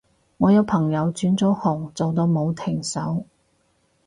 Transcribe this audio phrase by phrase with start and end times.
[0.37, 3.23] 我有朋友轉咗行做到冇停手